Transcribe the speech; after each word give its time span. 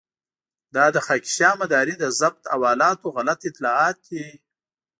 دا 0.75 0.85
د 0.95 0.97
خاکيشاه 1.05 1.55
مداري 1.61 1.95
د 1.99 2.05
ضبط 2.19 2.43
حوالاتو 2.53 3.07
غلط 3.15 3.39
اطلاعات 3.51 3.97
دي. 4.09 4.25